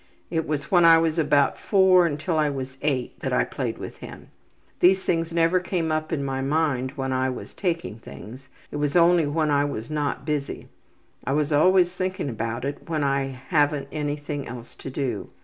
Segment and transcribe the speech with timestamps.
[0.31, 3.97] It was when I was about 4 until I was 8 that I played with
[3.97, 4.29] him.
[4.79, 8.49] These things never came up in my mind when I was taking things.
[8.71, 10.69] It was only when I was not busy.
[11.23, 15.29] I was always thinking about it when I haven't anything else to do.